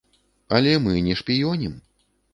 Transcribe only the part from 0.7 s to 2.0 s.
мы не шпіёнім!